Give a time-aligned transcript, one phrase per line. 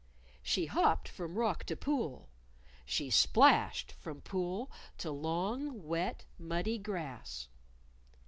[0.41, 2.31] She hopped from rock to pool;
[2.85, 7.49] she splashed from pool to long, wet, muddy grass.